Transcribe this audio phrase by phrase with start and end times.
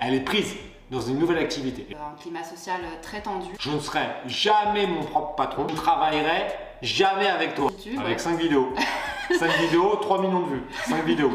[0.00, 0.56] elle est prise
[0.90, 1.86] dans une nouvelle activité.
[1.94, 3.46] Un climat social très tendu.
[3.60, 5.66] Je ne serai jamais mon propre patron.
[5.68, 6.46] Je ne travaillerai
[6.82, 7.70] jamais avec toi.
[7.70, 8.18] YouTube, avec ouais.
[8.18, 8.72] 5 vidéos.
[9.38, 10.62] 5 vidéos, 3 millions de vues.
[10.88, 11.32] 5 vidéos.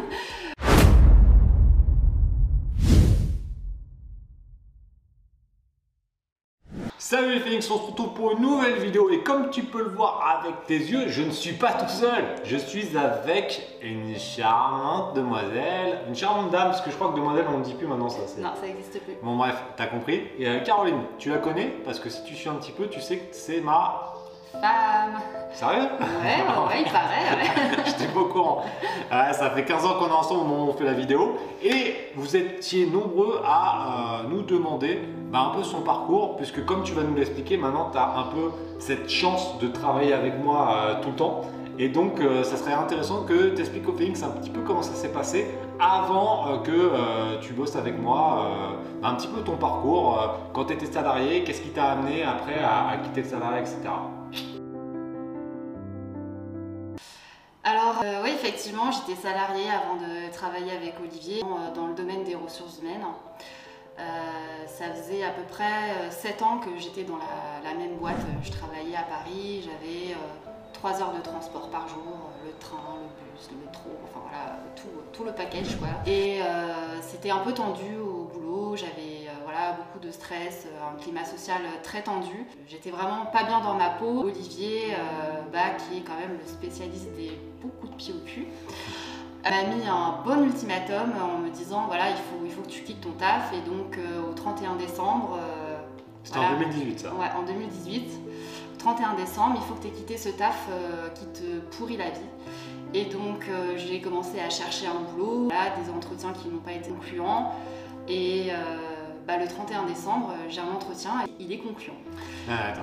[7.08, 9.92] Salut les Phoenix, on se retrouve pour une nouvelle vidéo et comme tu peux le
[9.92, 12.26] voir avec tes yeux, je ne suis pas tout seul.
[12.44, 17.46] Je suis avec une charmante demoiselle, une charmante dame, parce que je crois que demoiselle
[17.48, 18.22] on ne dit plus maintenant ça.
[18.42, 19.14] Non, ça n'existe plus.
[19.22, 20.24] Bon bref, t'as compris.
[20.40, 21.68] Et euh, Caroline, tu la connais?
[21.86, 24.15] Parce que si tu suis un petit peu, tu sais que c'est ma...
[24.62, 25.20] Femme.
[25.54, 25.88] Sérieux?
[26.00, 27.38] Ouais, ouais, ouais, il paraît.
[27.38, 27.84] ouais.
[27.86, 28.64] J'étais pas au courant.
[29.12, 31.38] Ouais, ça fait 15 ans qu'on est ensemble au moment où on fait la vidéo.
[31.64, 35.00] Et vous étiez nombreux à euh, nous demander
[35.32, 38.24] bah, un peu son parcours, puisque comme tu vas nous l'expliquer, maintenant tu as un
[38.24, 41.42] peu cette chance de travailler avec moi euh, tout le temps.
[41.78, 44.82] Et donc, euh, ça serait intéressant que tu expliques au Félix un petit peu comment
[44.82, 45.46] ça s'est passé
[45.78, 50.18] avant euh, que euh, tu bosses avec moi, euh, bah, un petit peu ton parcours,
[50.22, 53.60] euh, quand tu étais salarié, qu'est-ce qui t'a amené après à, à quitter le salarié,
[53.60, 53.76] etc.
[57.68, 62.24] Alors, euh, oui, effectivement, j'étais salariée avant de travailler avec Olivier euh, dans le domaine
[62.24, 63.04] des ressources humaines.
[63.98, 64.04] Euh,
[64.68, 68.22] ça faisait à peu près 7 ans que j'étais dans la, même boîte.
[68.44, 70.16] Je travaillais à Paris, j'avais
[70.76, 74.60] 3 heures de transport par jour, euh, le train, le bus, le métro, enfin voilà,
[74.76, 75.88] tout, tout le package quoi.
[76.06, 78.76] Et euh, c'était un peu tendu au boulot, euh,
[79.56, 82.46] voilà, beaucoup de stress, euh, un climat social très tendu.
[82.68, 84.24] J'étais vraiment pas bien dans ma peau.
[84.24, 88.48] Olivier, euh, bah, qui est quand même le spécialiste des beaucoup de pieds au cul,
[89.44, 92.82] m'a mis un bon ultimatum en me disant voilà, il faut, il faut que tu
[92.82, 93.54] quittes ton taf.
[93.54, 95.78] Et donc euh, au 31 décembre, euh,
[96.24, 96.56] C'était voilà.
[96.56, 97.14] en 2018 ça.
[97.14, 98.20] Ouais, en 2018,
[98.80, 102.10] 31 décembre, il faut que tu aies quitté ce taf euh, qui te pourrit la
[102.10, 102.20] vie.
[102.94, 106.74] Et donc euh, j'ai commencé à chercher un boulot, là, des entretiens qui n'ont pas
[106.74, 107.52] été concluants.
[108.08, 108.56] Et euh,
[109.28, 111.96] bah, le 31 décembre, euh, j'ai un entretien et il est concluant.
[112.50, 112.82] Ah, attends.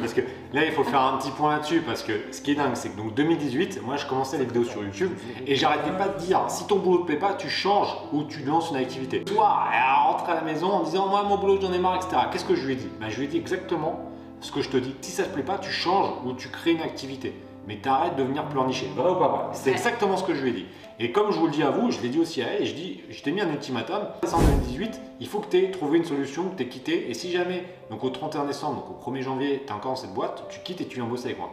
[0.00, 2.54] parce que là, il faut faire un petit point là-dessus parce que ce qui est
[2.54, 5.12] dingue, c'est que donc 2018, moi, je commençais les vidéos sur YouTube
[5.46, 8.42] et j'arrêtais pas de dire si ton boulot te plaît pas, tu changes ou tu
[8.42, 9.22] lances une activité.
[9.24, 12.22] Toi, elle rentre à la maison en disant moi, mon boulot, j'en ai marre, etc.
[12.32, 12.88] Qu'est-ce que je lui ai dit?
[13.00, 14.00] Bah, Je lui ai dit exactement
[14.40, 14.94] ce que je te dis.
[15.00, 17.34] Si ça te plaît pas, tu changes ou tu crées une activité.
[17.68, 18.90] Mais t'arrêtes de venir pleurnicher.
[18.96, 19.40] Vrai ou pas vrai?
[19.52, 19.76] C'est Ouais.
[19.76, 20.66] exactement ce que je lui ai dit.
[20.98, 22.66] Et comme je vous le dis à vous, je l'ai dit aussi à elle, et
[22.66, 24.02] je dis, je t'ai mis un ultimatum.
[24.32, 27.08] En 2018, il faut que tu aies trouvé une solution, que tu aies quitté.
[27.10, 29.96] Et si jamais, donc au 31 décembre, donc au 1er janvier, tu es encore dans
[29.96, 31.50] cette boîte, tu quittes et tu viens bosser avec moi.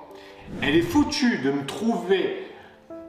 [0.61, 2.47] Elle est foutue de me trouver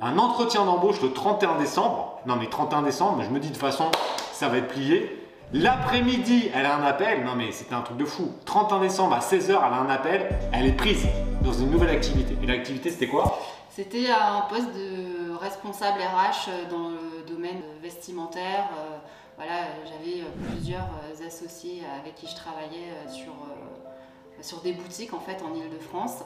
[0.03, 2.21] un entretien d'embauche le 31 décembre.
[2.27, 3.87] Non mais 31 décembre, je me dis de toute façon,
[4.33, 5.17] ça va être plié.
[5.53, 7.25] L'après-midi, elle a un appel.
[7.25, 8.31] Non mais c'était un truc de fou.
[8.47, 10.29] 31 décembre à 16h, elle a un appel.
[10.53, 11.07] Elle est prise
[11.43, 12.37] dans une nouvelle activité.
[12.43, 13.39] Et l'activité, c'était quoi?
[13.71, 18.69] C'était un poste de responsable RH dans le domaine vestimentaire.
[18.79, 18.99] Euh,
[19.37, 24.73] Voilà, j'avais euh, plusieurs euh, associés avec qui je travaillais euh, sur, euh, sur des
[24.73, 26.25] boutiques en fait en Ile-de-France.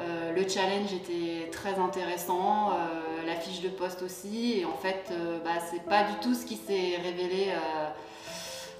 [0.00, 5.10] Euh, le challenge était très intéressant, euh, la fiche de poste aussi, et en fait,
[5.10, 7.88] euh, bah, c'est pas du tout ce qui s'est révélé euh,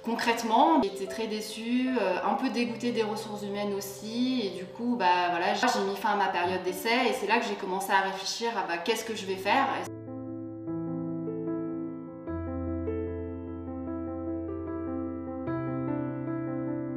[0.02, 0.82] concrètement.
[0.82, 5.28] J'étais très déçue, euh, un peu dégoûtée des ressources humaines aussi, et du coup, bah,
[5.30, 8.00] voilà, j'ai mis fin à ma période d'essai, et c'est là que j'ai commencé à
[8.00, 9.66] réfléchir à bah, qu'est-ce que je vais faire?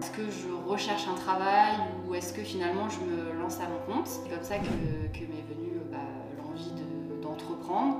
[0.01, 1.73] Est-ce que je recherche un travail
[2.07, 4.07] ou est-ce que finalement je me lance à mon compte?
[4.07, 5.97] C'est comme ça que, que m'est venue bah,
[6.37, 7.97] l'envie de- d'entreprendre.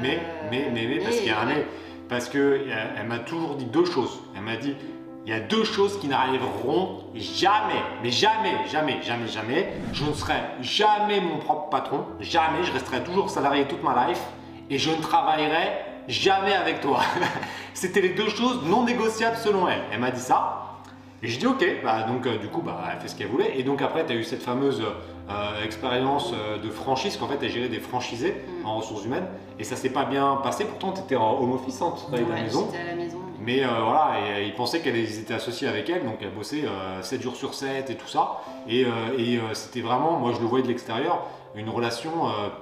[0.00, 1.66] Mais, Euh, mais, mais, mais, parce qu'il y a un mais.
[2.12, 4.20] Parce qu'elle elle, m'a toujours dit deux choses.
[4.36, 4.76] Elle m'a dit
[5.24, 9.72] il y a deux choses qui n'arriveront jamais, mais jamais, jamais, jamais, jamais.
[9.94, 12.64] Je ne serai jamais mon propre patron, jamais.
[12.64, 14.20] Je resterai toujours salarié toute ma life
[14.68, 15.72] et je ne travaillerai
[16.06, 17.00] jamais avec toi.
[17.72, 19.80] C'était les deux choses non négociables selon elle.
[19.90, 20.80] Elle m'a dit ça.
[21.22, 23.58] Et je dis ok, bah, donc euh, du coup bah, elle fait ce qu'elle voulait.
[23.58, 24.82] Et donc après tu as eu cette fameuse
[25.30, 28.66] euh, expérience euh, de franchise qu'en fait elle gérait des franchisés Mm.
[28.66, 29.26] en ressources humaines.
[29.58, 32.42] Et ça s'est pas bien passé, pourtant tu étais en home office, hein, tu la
[32.42, 32.68] maison.
[32.78, 33.18] À la maison.
[33.44, 36.64] Mais euh, voilà, et, euh, ils pensaient qu'elle étaient associés avec elle, donc elle bossait
[36.64, 38.40] euh, 7 jours sur 7 et tout ça.
[38.68, 38.88] Et, euh,
[39.18, 41.22] et, c'était vraiment, moi je le voyais de l'extérieur,
[41.54, 42.10] une relation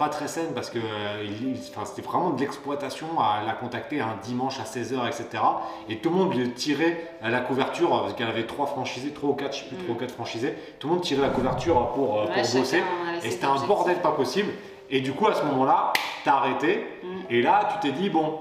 [0.00, 0.80] pas très saine parce que
[1.24, 5.44] il- c'était vraiment de l'exploitation à la contacter un dimanche à 16h, etc.
[5.88, 9.30] Et tout le monde lui tirait à la couverture, parce qu'elle avait trois franchisés, trois
[9.30, 9.82] ou quatre, je sais plus, Mm.
[9.84, 10.54] trois ou quatre franchisés.
[10.80, 12.82] Tout le monde tirait la couverture pour, Ouais, pour chacun bosser.
[13.22, 14.50] Et c'était un bordel pas possible.
[14.90, 15.92] Et du coup, à ce moment-là,
[16.24, 16.84] t'as arrêté.
[17.04, 17.06] Mm.
[17.30, 18.40] Et là, tu t'es dit, bon,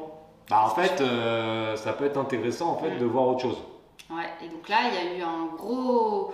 [0.50, 3.00] bah en fait, euh, ça peut être intéressant en fait Mm.
[3.00, 3.58] de voir autre chose.
[4.10, 6.34] Ouais, et donc là, il y a eu un gros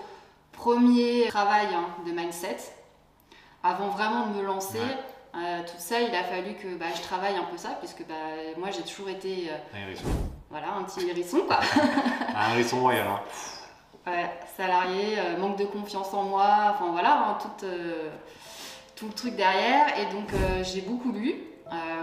[0.53, 2.57] premier travail hein, de mindset.
[3.63, 5.41] Avant vraiment de me lancer, Ouais.
[5.41, 8.13] euh, tout ça, il a fallu que bah, je travaille un peu ça, puisque bah,
[8.57, 10.11] moi j'ai toujours été euh, Ahérissement.
[10.49, 11.59] voilà, un petit hérisson quoi.
[12.35, 13.07] un hérisson royal.
[13.07, 13.19] Hein.
[14.07, 17.65] Ouais, salarié, manque de confiance en moi, enfin voilà, hein, tout,
[18.95, 19.87] tout, le truc derrière.
[19.99, 20.29] Et donc
[20.61, 21.41] j'ai beaucoup lu.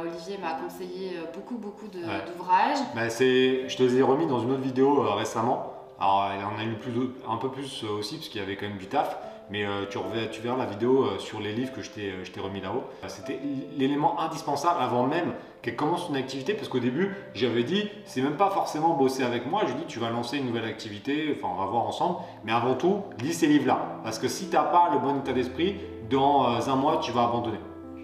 [0.03, 2.79] Olivier m'a conseillé beaucoup beaucoup d'ouvrages.
[2.95, 5.73] Bah, je te les ai remis dans une autre vidéo récemment.
[6.01, 6.93] Alors il en a plus,
[7.29, 9.17] un peu plus aussi parce qu'il y avait quand même du taf.
[9.51, 9.99] Mais tu,
[10.31, 12.85] tu, verras la vidéo sur les livres que je t'ai remis là-haut.
[13.07, 13.39] C'était
[13.77, 18.37] l'élément indispensable avant même qu'elle commence une activité, parce qu'au début, j'avais dit, c'est même
[18.37, 21.61] pas forcément bosser avec moi, je dis, tu vas lancer une nouvelle activité, enfin, on
[21.61, 24.01] va voir ensemble, mais avant tout, lis ces livres-là.
[24.03, 25.77] Parce que si tu n'as pas le bon état d'esprit,
[26.11, 27.59] dans euh, un mois, tu vas abandonner.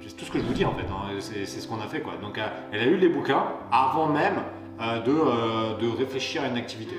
[0.06, 1.18] C'est tout ce que je vous dis en fait, hein.
[1.20, 2.14] c'est ce qu'on a fait quoi.
[2.20, 4.42] Donc euh, elle a eu les bouquins avant même
[4.80, 6.96] euh, de, de, réfléchir à une activité.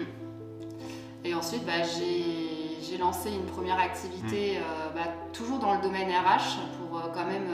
[1.26, 4.96] Et ensuite, bah, j'ai lancé une première activité, mmh.
[4.96, 7.50] bah, toujours dans le domaine RH, pour quand même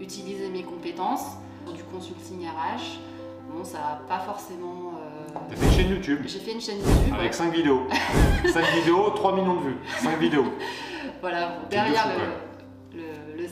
[0.00, 1.36] utiliser mes compétences
[1.72, 2.98] du consulting RH.
[3.50, 4.94] Bon, ça n'a pas forcément.
[4.98, 5.38] Euh...
[5.48, 7.14] T'as fait une chaîne YouTube J'ai fait une chaîne YouTube.
[7.18, 7.82] Avec 5 vidéos.
[8.46, 9.76] 5 vidéos, 3 millions de vues.
[10.02, 10.46] 5 vidéos.
[11.20, 12.30] Voilà, derrière le, le,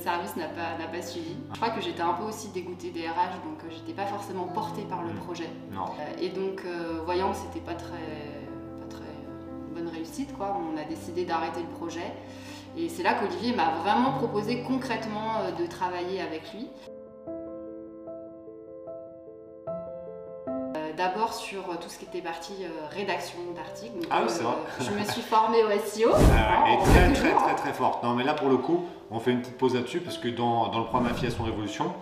[0.07, 1.35] service n'a pas, pas suivi.
[1.53, 4.45] Je crois que j'étais un peu aussi dégoûtée des RH, donc euh, j'étais pas forcément
[4.45, 5.17] portée par le mm.
[5.17, 5.49] projet.
[5.73, 5.87] Non.
[5.87, 8.07] Euh, et donc, euh, voyant que c'était pas très,
[8.81, 9.15] pas très
[9.75, 12.13] bonne réussite, quoi, on a décidé d'arrêter le projet.
[12.77, 16.69] Et c'est là qu'Olivier m'a vraiment proposé concrètement de travailler avec lui.
[20.97, 24.07] D'abord sur euh, tout ce qui était partie euh, rédaction d'articles.
[24.11, 24.55] Ah oui, c'est vrai.
[24.55, 26.11] Euh, je me suis formée au SEO.
[26.15, 28.03] Ah, et très, très, très, très forte.
[28.03, 30.69] Non, mais là, pour le coup, on fait une petite pause là-dessus parce que dans,
[30.69, 31.93] dans le programme Affiliation Révolution,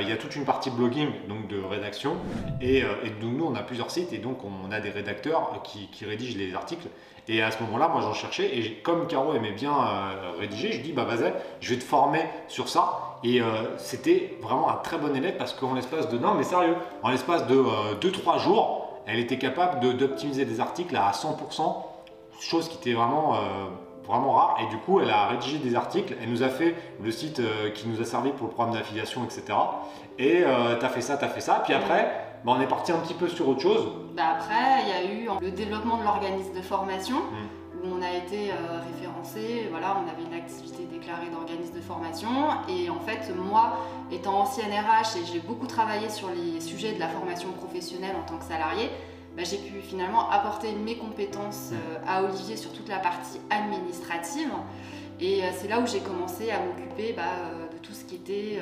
[0.00, 2.16] il y a toute une partie blogging, donc de rédaction.
[2.62, 5.88] Et, et donc, nous, on a plusieurs sites et donc on a des rédacteurs qui,
[5.88, 6.88] qui rédigent les articles.
[7.28, 9.74] Et à ce moment-là, moi j'en cherchais et comme Caro aimait bien
[10.40, 13.11] rédiger, je dis bah vas-y, je vais te former sur ça.
[13.24, 16.76] Et euh, c'était vraiment un très bon élève parce qu'en l'espace de, non mais sérieux,
[17.02, 17.62] en l'espace de
[18.00, 21.76] 2-3 euh, jours, elle était capable d'optimiser des articles à 100%,
[22.40, 23.38] chose qui était vraiment, euh,
[24.04, 24.58] vraiment rare.
[24.62, 27.40] Et du coup, elle a rédigé des articles, elle nous a fait le site
[27.74, 29.58] qui nous a servi pour le programme d'affiliation, etc.
[30.18, 30.44] Et
[30.78, 31.62] tu as fait ça, tu as fait ça.
[31.64, 32.12] Puis après,
[32.44, 33.88] bah, on est parti un petit peu sur autre chose.
[34.16, 37.16] Bah après, il y a eu le développement de l'organisme de formation.
[37.16, 42.28] Mmh on a été euh, référencé, voilà, on avait une activité déclarée d'organisme de formation.
[42.68, 43.78] Et en fait moi
[44.10, 48.26] étant ancienne RH et j'ai beaucoup travaillé sur les sujets de la formation professionnelle en
[48.26, 48.90] tant que salarié,
[49.36, 54.50] bah, j'ai pu finalement apporter mes compétences euh, à Olivier sur toute la partie administrative.
[55.20, 57.22] Et euh, c'est là où j'ai commencé à m'occuper bah,
[57.72, 58.58] de tout ce qui était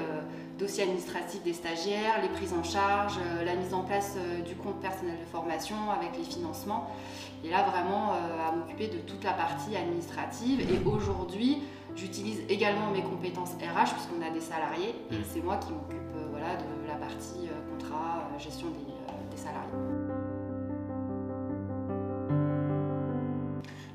[0.61, 4.17] dossier administratif des stagiaires, les prises en charge, la mise en place
[4.47, 6.91] du compte personnel de formation avec les financements.
[7.45, 10.61] Et là, vraiment, euh, à m'occuper de toute la partie administrative.
[10.61, 11.59] Et aujourd'hui,
[11.97, 14.95] j'utilise également mes compétences RH, puisqu'on a des salariés.
[15.11, 15.25] Et mm.
[15.33, 20.30] c'est moi qui m'occupe euh, voilà, de la partie euh, contrat, gestion des, salariés.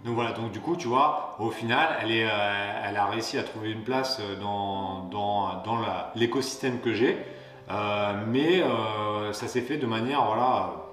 [0.05, 2.27] Donc voilà, donc du coup, tu vois, au final, elle, est,
[2.87, 5.79] elle a réussi à trouver une place dans, dans, dans
[6.15, 7.17] l'écosystème que j'ai,
[8.27, 8.63] mais
[9.31, 10.85] ça s'est fait de manière, voilà,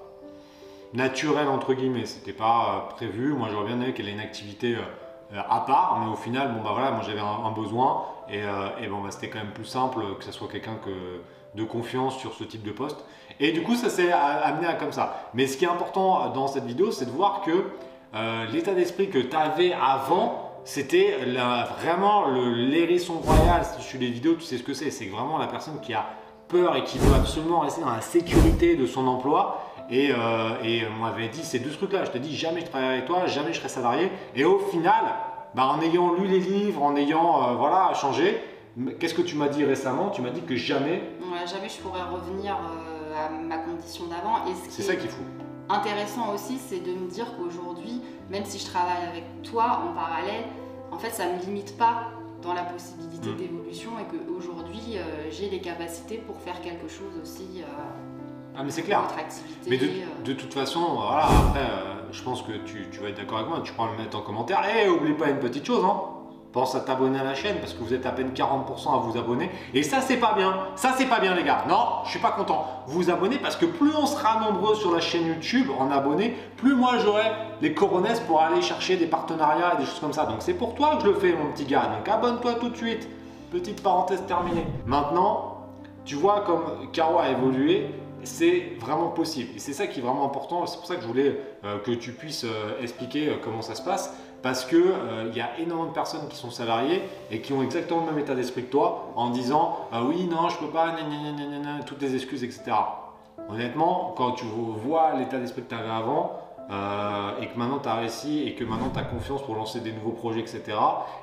[0.93, 2.05] naturel entre guillemets.
[2.05, 3.33] C'était pas euh, prévu.
[3.33, 6.61] Moi, j'aurais bien aimé qu'elle ait une activité euh, à part, mais au final, bon
[6.61, 10.01] bah voilà, moi j'avais un, besoin et, euh, bon bah c'était quand même plus simple
[10.19, 11.21] que ce soit quelqu'un que
[11.55, 13.03] de confiance sur ce type de poste.
[13.39, 15.29] Et du coup, ça s'est amené à comme ça.
[15.33, 17.71] Mais ce qui est important dans cette vidéo, c'est de voir que
[18.51, 21.17] l'état d'esprit que tu avais avant, c'était
[21.79, 23.65] vraiment l'hérisson royal.
[23.65, 24.91] Si tu suis les vidéos, tu sais ce que c'est.
[24.91, 26.05] C'est vraiment la personne qui a
[26.47, 30.83] peur et qui veut absolument rester dans la sécurité de son emploi et, euh, et
[30.87, 32.05] on m'avait dit ces deux trucs-là.
[32.05, 34.11] Je te dis jamais je travaillerai avec toi, jamais je serai salarié.
[34.35, 35.03] Et au final,
[35.55, 38.41] bah, en ayant lu les livres, en ayant euh, voilà, changé,
[38.99, 40.09] qu'est-ce que tu m'as dit récemment?
[40.09, 41.03] Tu m'as dit que jamais.
[41.45, 44.37] jamais je pourrais revenir euh, à ma condition d'avant.
[44.69, 45.23] C'est ça qu'il faut.
[45.69, 50.43] Intéressant aussi, c'est de me dire qu'aujourd'hui, même si je travaille avec toi en parallèle,
[50.91, 53.35] en fait, ça ne me limite pas dans la possibilité mm.
[53.37, 54.97] d'évolution et qu'aujourd'hui,
[55.31, 57.63] j'ai les capacités pour faire quelque chose aussi
[58.55, 59.01] ah mais c'est clair.
[59.67, 60.23] Mais de, euh.
[60.23, 63.49] de, toute façon, voilà, après, euh, je pense que tu, tu vas être d'accord avec
[63.49, 64.61] moi, tu pourras le mettre en commentaire.
[64.65, 66.01] Et eh, oublie pas une petite chose, hein.
[66.53, 69.17] Pense à t'abonner à la chaîne parce que vous êtes à peine 40% à vous
[69.17, 69.49] abonner.
[69.73, 70.53] Et ça, c'est pas bien.
[70.75, 71.65] Ça, c'est pas bien, les gars.
[71.67, 72.67] Non, je suis pas content.
[72.85, 76.37] Vous vous abonnez parce que plus on sera nombreux sur la chaîne YouTube en abonnés,
[76.57, 77.25] plus moi j'aurai
[77.61, 80.27] les coronesses pour aller chercher des partenariats et des choses comme ça.
[80.27, 81.89] Donc c'est pour toi que je le fais, mon petit gars.
[81.97, 83.09] Donc abonne-toi tout de suite.
[83.51, 84.67] Petite parenthèse terminée.
[84.85, 85.57] Maintenant,
[86.05, 87.89] tu vois comme Caro a évolué
[88.23, 89.49] c'est vraiment possible.
[89.55, 90.65] Et c'est ça qui est vraiment important.
[90.65, 93.75] C'est pour ça que je voulais euh, que tu puisses euh, expliquer euh, comment ça
[93.75, 94.13] se passe.
[94.43, 94.83] Parce qu'il
[95.27, 98.19] il y a énormément de personnes qui sont salariées et qui ont exactement le même
[98.19, 100.95] état d'esprit que toi en disant ah oui, non, je peux pas,
[101.85, 102.73] toutes les excuses, etc.
[103.49, 107.89] Honnêtement, quand tu vois l'état d'esprit que tu avais avant, euh, et que maintenant tu
[107.89, 110.77] as réussi et que maintenant tu as confiance pour lancer des nouveaux projets, etc.,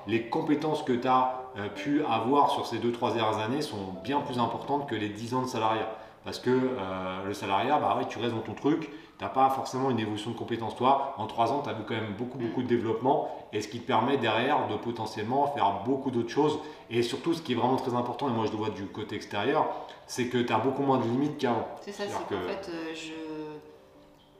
[0.06, 4.20] les compétences que tu as euh, pu avoir sur ces 2-3 dernières années sont bien
[4.20, 5.88] plus importantes que les 10 ans de salariat.
[6.24, 9.90] Parce que euh, le salariat, bah tu restes dans ton truc, tu n'as pas forcément
[9.90, 10.74] une évolution de compétences.
[10.76, 13.68] Toi, en 3 ans, tu as vu quand même beaucoup, beaucoup de développement et ce
[13.68, 16.58] qui te permet derrière de potentiellement faire beaucoup d'autres choses.
[16.88, 19.16] Et surtout, ce qui est vraiment très important, et moi je le vois du côté
[19.16, 19.68] extérieur,
[20.06, 21.68] c'est que tu as beaucoup moins de limites qu'avant.
[21.82, 23.12] C'est ça, c'est qu'en fait, je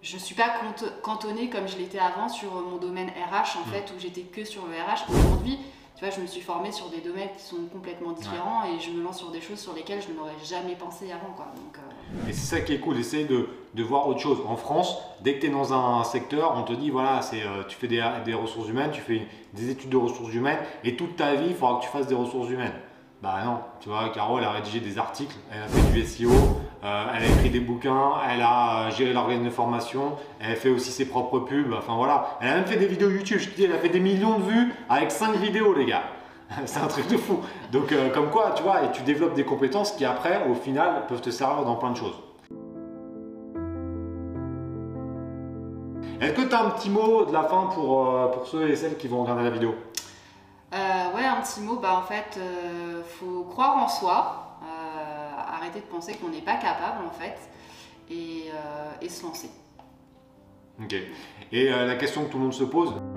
[0.02, 0.50] je ne suis pas
[1.02, 3.72] cantonnée comme je l'étais avant sur mon domaine RH en mm.
[3.72, 5.10] fait où j'étais que sur le RH.
[5.10, 5.58] Aujourd'hui,
[5.94, 8.90] tu vois, je me suis formée sur des domaines qui sont complètement différents et je
[8.92, 11.48] me lance sur des choses sur lesquelles je n'aurais jamais pensé avant quoi.
[11.54, 14.38] Donc, euh, Et c'est ça qui est cool, essayer de, de, voir autre chose.
[14.46, 17.76] En France, dès que tu es dans un secteur, on te dit voilà, euh, tu
[17.76, 19.22] fais des, ressources humaines, tu fais
[19.54, 22.14] des études de ressources humaines et toute ta vie, il faudra que tu fasses des
[22.14, 22.74] ressources humaines.
[23.22, 26.30] Bah non, tu vois, Caro, elle a rédigé des articles, elle a fait du SEO,
[26.82, 30.90] euh, elle a écrit des bouquins, elle a géré l'organisme de formation, elle fait aussi
[30.90, 32.38] ses propres pubs, enfin voilà.
[32.40, 34.38] Elle a même fait des vidéos YouTube, je te dis, elle a fait des millions
[34.38, 36.04] de vues avec 5 vidéos, les gars.
[36.66, 37.40] C'est un truc de fou.
[37.72, 41.06] Donc, euh, comme quoi, tu vois, et tu développes des compétences qui, après, au final,
[41.08, 42.16] peuvent te servir dans plein de choses.
[46.20, 48.76] Est-ce que tu as un petit mot de la fin pour, euh, pour ceux et
[48.76, 49.74] celles qui vont regarder la vidéo?
[50.72, 52.38] Ouais, un petit mot, bah en fait,
[53.18, 54.50] faut croire en soi
[55.60, 57.36] arrêter de penser qu'on n'est pas capable en fait
[58.10, 59.50] et, euh, se lancer.
[60.82, 60.94] Ok.
[61.52, 63.09] Et euh, la question que tout le monde se pose euh,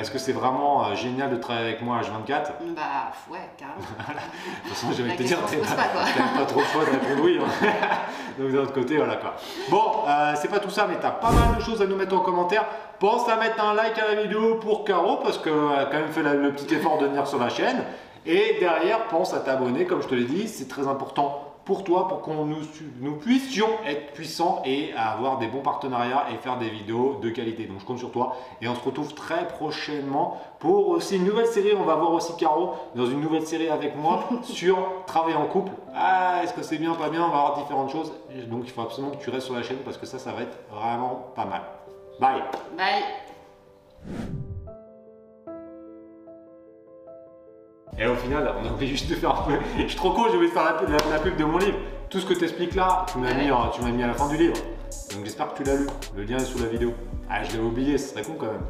[0.00, 2.82] est-ce que c'est vraiment génial de travailler avec moi H24 Bah
[3.30, 3.80] ouais, carrément.
[3.80, 6.90] de toute façon, j'ai envie de te dire, t'as pas, pas trop de choix de
[6.90, 7.38] répondre oui.
[7.40, 7.68] Hein.
[8.38, 9.36] Donc d'un autre côté, voilà quoi.
[9.68, 10.04] Bon,
[10.36, 12.64] c'est pas tout ça, mais t'as pas mal de choses à nous mettre en commentaire.
[12.98, 16.10] Pense à mettre un like à la vidéo pour Caro, parce qu'elle a quand même
[16.10, 17.84] fait le petit effort de venir sur la chaîne.
[18.26, 22.08] Et derrière, pense à t'abonner, comme je te l'ai dit, c'est très important pour toi,
[22.08, 22.62] pour qu'on nous,
[23.00, 27.66] nous, puissions être puissants et avoir des bons partenariats et faire des vidéos de qualité.
[27.66, 31.46] Donc je compte sur toi et on se retrouve très prochainement pour aussi une nouvelle
[31.46, 31.72] série.
[31.78, 35.70] On va voir aussi Caro dans une nouvelle série avec moi sur travailler en couple.
[35.94, 37.22] Ah, est-ce que c'est bien, pas bien?
[37.22, 38.12] On va voir différentes choses.
[38.48, 40.42] Donc il faut absolument que tu restes sur la chaîne parce que ça, ça va
[40.42, 41.62] être vraiment pas mal.
[42.18, 42.42] Bye
[42.76, 43.04] Bye
[48.00, 49.58] Et au final, on a oublié juste de faire un peu.
[49.76, 51.76] Je suis trop con, je vais faire la, la, pub de mon livre.
[52.08, 53.50] Tout ce que tu expliques là, tu m'as mis,
[53.92, 54.54] mis à la fin du livre.
[55.14, 55.86] Donc j'espère que tu l'as lu.
[56.16, 56.94] Le lien est sous la vidéo.
[57.28, 58.64] Ah, je l'ai oublié, ce serait con quand même.